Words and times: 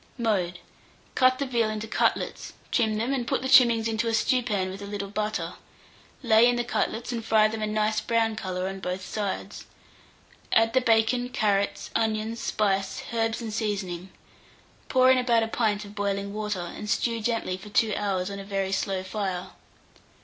Mode. 0.17 0.57
Cut 1.13 1.37
the 1.37 1.45
veal 1.45 1.69
into 1.69 1.87
cutlets, 1.87 2.53
trim 2.71 2.97
them, 2.97 3.13
and 3.13 3.27
put 3.27 3.43
the 3.43 3.47
trimmings 3.47 3.87
into 3.87 4.07
a 4.07 4.15
stewpan 4.15 4.71
with 4.71 4.81
a 4.81 4.87
little 4.87 5.11
butter; 5.11 5.53
lay 6.23 6.47
in 6.49 6.55
the 6.55 6.63
cutlets 6.63 7.11
and 7.11 7.23
fry 7.23 7.47
them 7.47 7.61
a 7.61 7.67
nice 7.67 8.01
brown 8.01 8.35
colour 8.35 8.67
on 8.67 8.79
both 8.79 9.05
sides. 9.05 9.67
Add 10.53 10.73
the 10.73 10.81
bacon, 10.81 11.29
carrots, 11.29 11.91
onions, 11.95 12.39
spice, 12.39 13.03
herbs, 13.13 13.41
and 13.43 13.53
seasoning; 13.53 14.09
pour 14.89 15.11
in 15.11 15.19
about 15.19 15.43
a 15.43 15.47
pint 15.47 15.85
of 15.85 15.93
boiling 15.93 16.33
water, 16.33 16.61
and 16.75 16.89
stew 16.89 17.21
gently 17.21 17.55
for 17.55 17.69
2 17.69 17.93
hours 17.95 18.31
on 18.31 18.39
a 18.39 18.43
very 18.43 18.71
slow 18.71 19.03
fire. 19.03 19.51